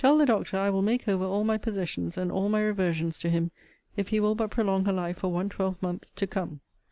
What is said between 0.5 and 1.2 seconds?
I will make